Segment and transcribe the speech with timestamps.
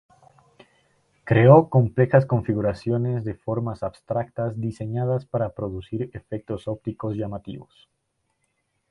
[1.25, 7.87] Creó complejas configuraciones de formas abstractas diseñadas para producir efectos ópticos llamativos.